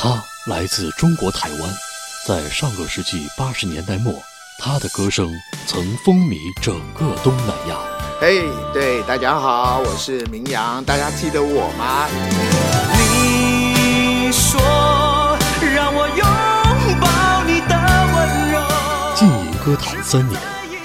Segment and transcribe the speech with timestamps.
[0.00, 1.74] 他来自中国台湾，
[2.24, 4.14] 在上个世纪八十年代末，
[4.56, 5.34] 他的歌声
[5.66, 7.76] 曾风靡整个东南亚。
[8.20, 12.06] 嘿，对，大家好，我是明阳，大家记得我吗？
[12.92, 14.60] 你说
[15.74, 17.74] 让我拥抱你的
[18.14, 18.62] 温柔。
[19.16, 20.40] 浸淫歌坛三年，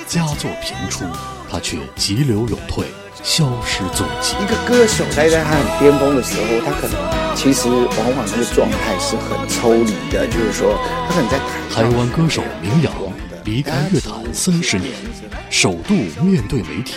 [0.08, 1.06] 佳作频出，
[1.54, 2.84] 他却急流勇退，
[3.22, 4.34] 消失踪迹。
[4.42, 10.76] 一个歌手待在他很巅峰的时候，他可能其实往往那个状态是很抽离的，就是说
[11.08, 11.38] 他可能在
[11.72, 12.92] 台湾歌手明阳
[13.46, 14.92] 离开乐坛三十年，
[15.52, 16.96] 首度面对媒体，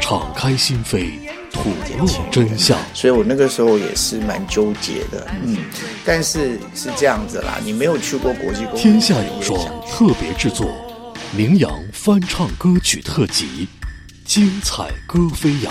[0.00, 1.12] 敞开心扉，
[1.52, 2.76] 吐露真相。
[2.92, 5.58] 所以我那个时候也是蛮纠结的，嗯，
[6.04, 9.56] 但是是这样子啦，你没有去过国际公天下有双
[9.88, 10.74] 特别制作，
[11.36, 13.68] 名扬翻唱歌曲特辑，
[14.32, 15.70] 精彩歌飞扬，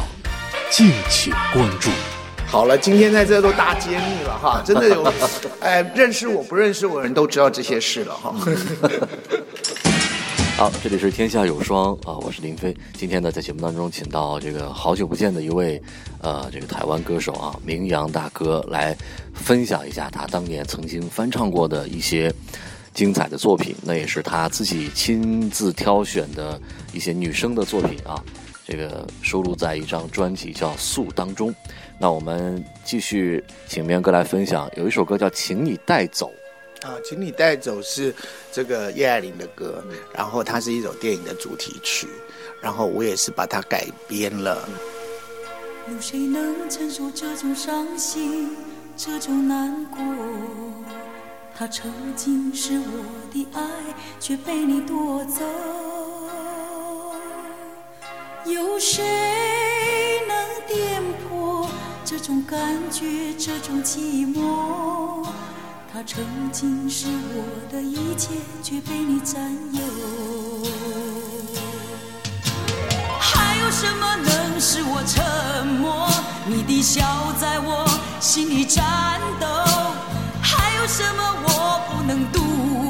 [0.69, 1.89] 敬请关注。
[2.45, 5.03] 好了，今天在这都大揭秘了哈， 真的有，
[5.61, 8.35] 哎，认识我不认识我的人都知道这些事了哈。
[10.57, 12.71] 好，这里是天下有双啊，我是林飞。
[12.93, 15.81] 今天呢，在节目当中，请到这个好久不见的一位，
[16.21, 18.95] 呃，这个台湾歌手啊，明阳大哥来
[19.33, 22.31] 分享一下他当年曾经翻唱过的一些
[22.93, 23.75] 精彩的作品。
[23.81, 26.61] 那也是他自己亲自挑选的
[26.93, 28.23] 一些女生的作品啊，
[28.71, 31.53] 这个收录在一张专辑叫《素》当中。
[31.99, 36.31] 那我们继续请明哥来分享，有一首歌叫《请你带走》。
[36.87, 38.15] 啊，请你带走是
[38.49, 39.83] 这个叶爱玲的歌，
[40.13, 42.07] 然后它是一首电影的主题曲，
[42.61, 44.65] 然后我也是把它改编了。
[45.91, 48.55] 有谁能承受这种伤心，
[48.95, 49.99] 这种难过？
[51.53, 53.61] 它曾经是我的爱，
[54.17, 55.43] 却被你夺走。
[58.53, 59.01] 有谁
[60.27, 60.35] 能
[60.67, 61.69] 点破
[62.03, 62.59] 这种感
[62.91, 65.25] 觉，这种寂寞？
[65.91, 68.29] 他曾经是我的一切，
[68.61, 69.81] 却被你占有。
[73.19, 76.09] 还有什么能使我沉默？
[76.45, 77.85] 你的笑在我
[78.19, 79.47] 心里颤抖。
[80.41, 82.41] 还有什么我不能度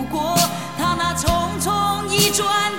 [0.09, 0.35] 过？
[0.77, 2.70] 他那匆匆一转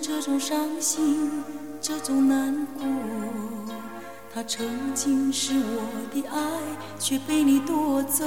[0.00, 1.30] 这种伤心，
[1.80, 2.84] 这种难过？
[4.32, 5.82] 它曾经是我
[6.14, 6.38] 的爱，
[6.98, 8.24] 却被你夺走。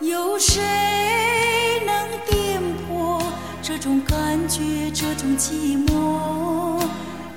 [0.00, 0.62] 有谁
[1.86, 3.22] 能点破
[3.62, 6.80] 这种感觉，这种寂寞？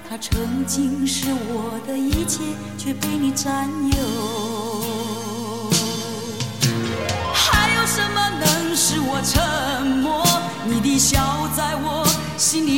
[0.09, 2.43] 它曾经是我的一切，
[2.77, 4.50] 却被你占有。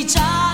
[0.06, 0.53] 心里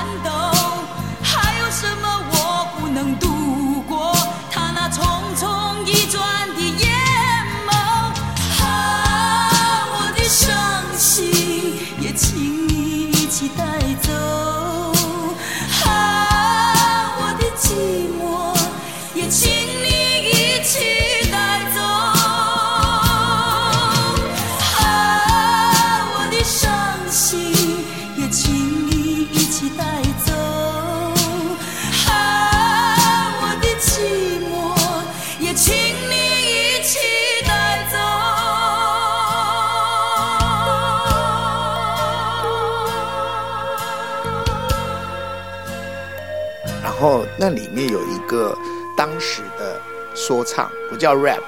[47.00, 48.56] 后那里面有一个
[48.96, 49.80] 当时的
[50.14, 51.40] 说唱，不叫 rap，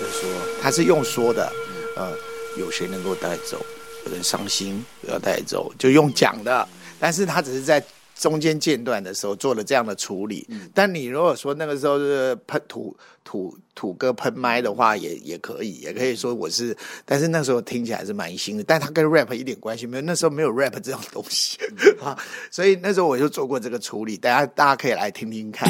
[0.00, 0.28] 就是说
[0.60, 1.50] 他是用说的，
[1.96, 2.10] 呃，
[2.58, 3.64] 有谁能够带走？
[4.04, 6.68] 有人伤心，不要带走，就用讲的。
[6.98, 7.82] 但是他只是在
[8.14, 10.48] 中间间断的时候做了这样的处理。
[10.74, 16.76] 但你如果说那个时候是喷土土土哥喷麦的话，也也可以，也可以说我是。
[17.04, 20.02] 但是那时候听起来是蛮新的，但他跟 rap 一点关系没有。
[20.02, 21.58] 那时候没有 rap 这种东西
[22.02, 22.18] 啊，
[22.50, 25.68] 所以那时候我就做过这个处理，大家大家可以来听听看。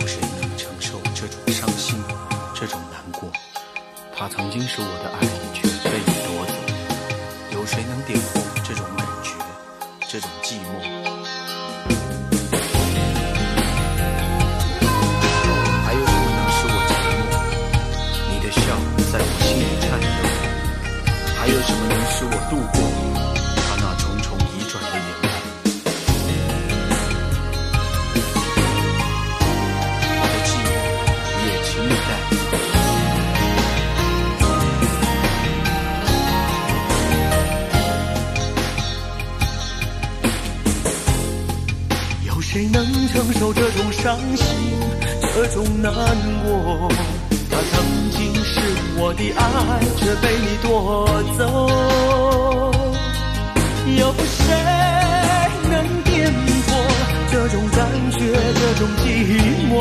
[0.00, 1.96] 有谁能承受这种伤心，
[2.54, 3.30] 这种难过。
[4.14, 5.20] 他曾经是我的爱，
[5.52, 6.52] 却被你夺走。
[7.52, 9.30] 有谁能点破这种感觉，
[10.08, 11.05] 这种寂寞？
[44.06, 44.46] 伤心，
[45.34, 45.92] 这种难
[46.44, 46.88] 过？
[47.50, 47.74] 他曾
[48.12, 48.60] 经是
[48.98, 49.42] 我的爱，
[49.96, 51.42] 却被你夺走。
[53.98, 54.54] 有谁
[55.68, 55.74] 能
[56.04, 56.32] 点
[56.66, 56.68] 破
[57.32, 57.78] 这种感
[58.12, 58.18] 觉，
[58.54, 59.04] 这种寂
[59.72, 59.74] 寞？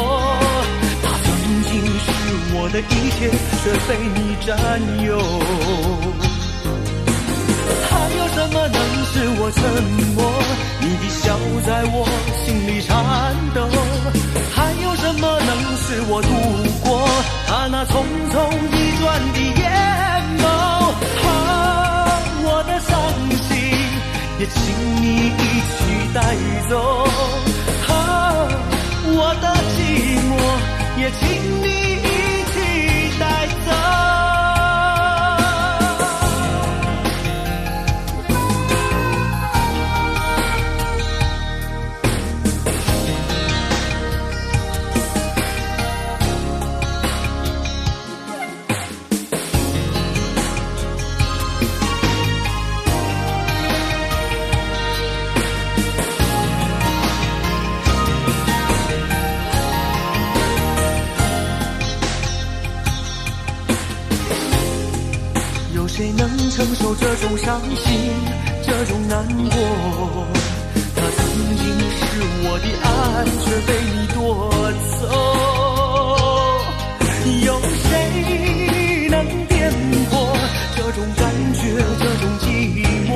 [1.03, 1.27] 他曾
[1.69, 2.09] 经是
[2.55, 3.29] 我的一切，
[3.61, 4.49] 却被你占
[5.05, 5.21] 有。
[8.35, 8.79] 怎么能
[9.11, 9.63] 使我沉
[10.15, 10.19] 默？
[10.81, 11.23] 你的笑
[11.65, 12.05] 在我
[12.43, 12.91] 心里颤
[13.55, 13.57] 抖。
[14.53, 16.29] 还有什么能使我度
[16.83, 16.87] 过
[17.47, 17.93] 他那匆
[18.31, 18.35] 匆
[18.71, 19.03] 一转
[19.33, 19.39] 的
[66.65, 67.93] 承受这种伤心，
[68.65, 69.55] 这种难过？
[70.95, 71.23] 他曾
[71.57, 72.01] 经是
[72.41, 72.89] 我的爱，
[73.45, 74.17] 却被你夺
[74.97, 75.05] 走。
[77.45, 77.47] 有
[77.83, 77.87] 谁
[79.11, 79.15] 能
[79.45, 79.53] 点
[80.09, 80.11] 破
[80.75, 81.21] 这种感
[81.53, 81.61] 觉，
[81.99, 82.43] 这种寂
[83.07, 83.13] 寞？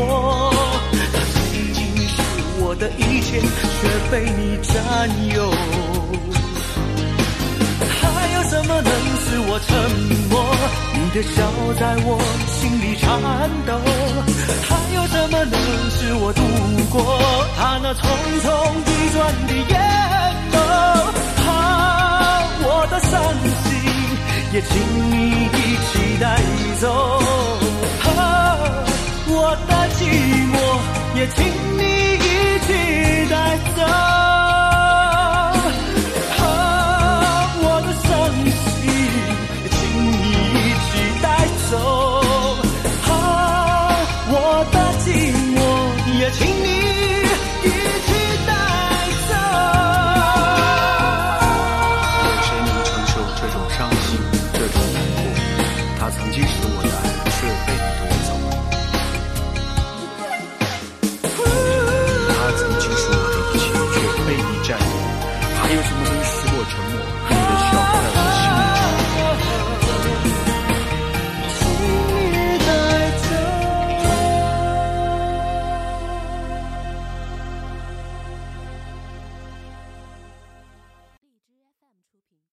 [0.94, 1.36] 他曾
[1.74, 2.14] 经是
[2.60, 3.82] 我的一切，却
[4.12, 4.78] 被你占
[5.34, 5.38] 有。
[8.00, 8.04] 还
[8.36, 8.92] 有什么能
[9.26, 9.74] 使我沉
[10.19, 10.19] 默？
[10.94, 11.38] 你的笑
[11.80, 12.08] 在我
[12.48, 13.08] 心里颤
[13.66, 13.70] 抖。
[14.68, 15.56] 还有什么能
[15.92, 16.42] 使我度
[16.92, 16.96] 过
[17.58, 17.98] 他那匆
[18.44, 18.48] 匆
[18.86, 19.18] 一转
[19.48, 19.74] 的眼
[20.52, 20.56] 眸？
[21.48, 21.50] 啊，
[22.62, 23.12] 我的伤
[23.64, 23.68] 心
[24.54, 24.72] 也请
[25.12, 25.14] 你
[25.54, 25.58] 一
[25.88, 26.24] 起带
[26.80, 26.84] 走。
[28.18, 28.18] 啊，
[29.28, 29.34] 我
[29.68, 30.00] 的寂
[30.52, 30.54] 寞
[31.16, 31.38] 也请
[31.78, 31.82] 你